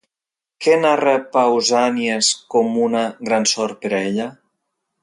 Què 0.65 0.77
narra 0.85 1.13
Pausànies 1.35 2.33
com 2.55 2.81
una 2.89 3.05
gran 3.31 3.49
sort 3.57 3.83
per 3.87 3.97
a 3.97 4.03
ella? 4.11 4.31